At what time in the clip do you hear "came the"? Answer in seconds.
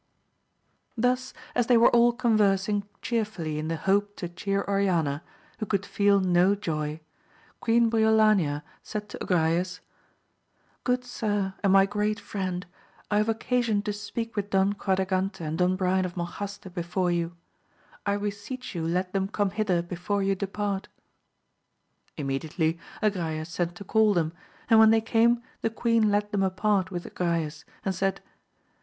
24.99-25.69